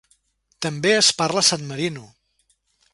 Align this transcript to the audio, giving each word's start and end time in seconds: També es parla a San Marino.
També 0.67 0.93
es 1.01 1.11
parla 1.21 1.45
a 1.45 1.47
San 1.51 1.69
Marino. 1.71 2.09